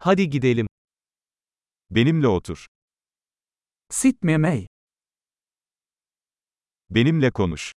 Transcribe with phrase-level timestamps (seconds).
[0.00, 0.66] Hadi gidelim.
[1.90, 2.66] Benimle otur.
[3.90, 4.66] Sitt med mig.
[6.90, 7.72] Benimle konuş.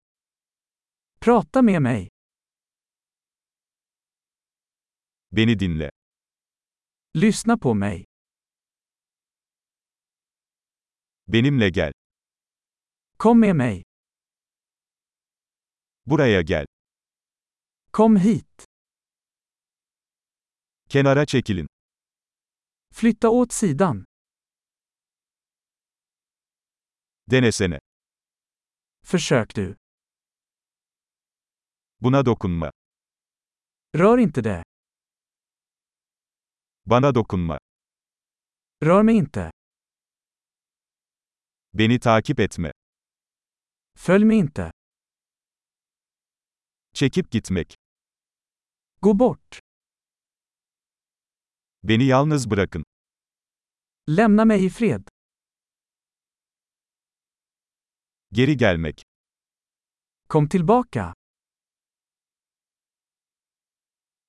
[1.20, 2.08] Prata med mig.
[5.32, 5.90] Beni dinle.
[7.14, 8.04] Lyssna på mig.
[11.26, 11.92] Benimle gel.
[13.18, 13.82] Kom med mig.
[16.06, 16.66] Buraya gel.
[17.90, 18.64] Kom hit.
[20.88, 21.66] Kenara çekilin.
[22.94, 24.04] Flytta åt sidan.
[27.24, 27.78] Denesene.
[29.06, 29.76] Försök du.
[31.98, 32.70] Buna dokunma.
[33.96, 34.62] Rör inte det.
[36.82, 37.58] Bana dokunma.
[38.84, 39.50] Rör mig inte.
[41.70, 42.72] Beni takip etme.
[43.98, 44.70] Följ mig inte.
[46.94, 47.74] Çekip gitmek.
[49.00, 49.58] Gå bort.
[51.82, 52.84] Beni yalnız bırakın.
[54.08, 55.08] Lämna mig i fred.
[58.32, 59.02] Geri gelmek.
[60.28, 61.14] Kom tillbaka.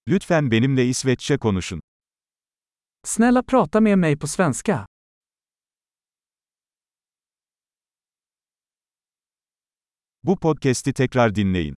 [0.07, 1.81] Lütfen benimle İsveççe konuşun.
[3.03, 4.85] Snälla prata med mig på svenska.
[10.23, 11.75] Bu podcast'i tekrar dinleyin.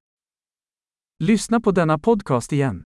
[1.21, 2.85] Lyssna på denna podcast igen.